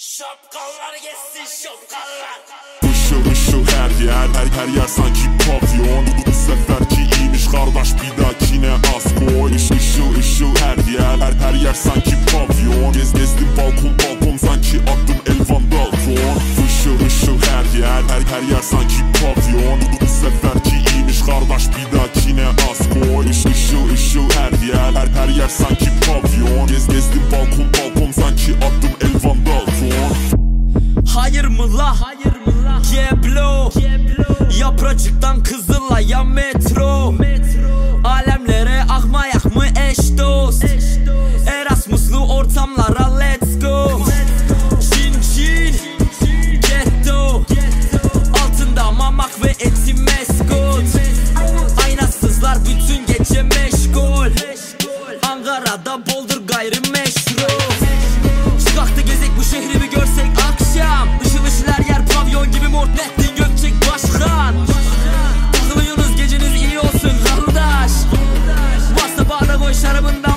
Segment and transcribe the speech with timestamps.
[0.00, 2.40] Şapkalar geçsin şapkalar.
[2.92, 6.06] Işıl ışıl her yer her, her yer sanki pavyon
[34.98, 37.14] Yapracıktan kızıla ya metro.
[38.04, 40.64] Alemlere akmayak mı eş dost?
[41.46, 43.07] Erasmuslu ortamlara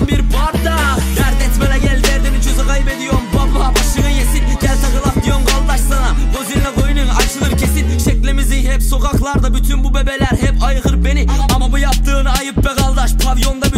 [0.01, 3.21] şarabından bir bardak Dert etmene gel derdini çözü kaybediyorum.
[3.33, 4.43] Baba Başını yesin.
[4.61, 6.15] Gel takılak diyorsun kardeş sana.
[6.37, 7.97] Gozinle koyunun açılır kesin.
[7.97, 11.27] Şeklimizi hep sokaklarda bütün bu bebeler hep aygır beni.
[11.55, 13.25] Ama bu yaptığın ayıp be kardeş.
[13.25, 13.70] Pavyonda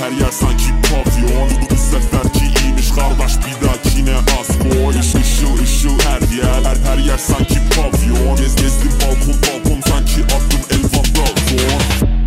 [0.00, 5.98] her, yer sanki pavyon Bu seferki iyiymiş kardeş bir dahakine az koy Iş, Işıl ışıl
[6.00, 12.20] her yer her, her yer sanki pavyon Gez gezdim balkon balkon sanki attım Elvan Dalton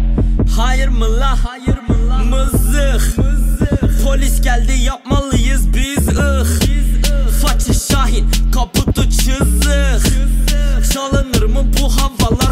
[0.55, 1.37] Hayır mı la?
[1.45, 2.17] Hayır mı la?
[2.17, 3.15] Mızık.
[4.03, 6.47] Polis geldi yapmalıyız biz ıh.
[7.41, 10.13] Façı Şahin kaputu çizik.
[10.93, 12.42] Çalınır mı bu havalar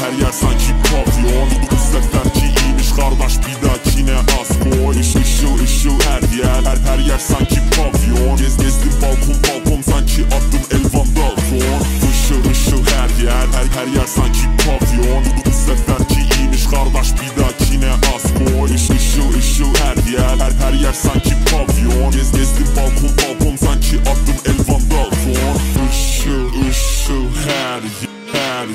[0.00, 1.48] her yer sanki pavyon.
[1.70, 6.64] Bu seferki iyiymiş kardeş bir dahakine az koy Iş, Işıl ışıl her yer.
[6.64, 8.36] Her, her yer sanki pavyon.
[8.36, 11.80] Gez gezdim balkon balkon sanki attım Elvan Dalton.
[12.12, 13.46] Işıl ışıl her yer.
[13.56, 15.24] Her, her yer sanki pavyon.
[15.46, 20.38] Bu seferki iyiymiş kardeş bir dahakine az koy Iş, Işıl ışıl her yer.
[20.38, 21.17] Her, her yer sanki
[28.58, 28.66] yer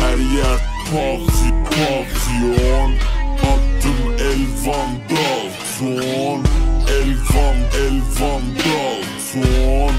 [0.00, 0.58] her, yer
[0.90, 2.92] parti pavyon
[3.38, 6.44] Attım Elvan Dalton
[6.88, 9.92] Elvan Elvan Dalton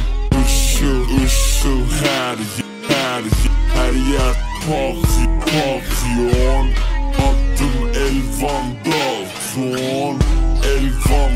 [0.46, 2.38] Işıl ışıl her
[2.90, 3.24] her
[3.76, 4.36] her yer
[4.68, 6.68] parti pavyon
[7.14, 10.20] Attım Elvan Dalton
[10.64, 11.32] Elvan